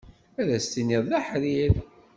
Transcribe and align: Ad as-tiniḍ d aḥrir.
Ad 0.39 0.49
as-tiniḍ 0.57 1.03
d 1.11 1.13
aḥrir. 1.19 1.73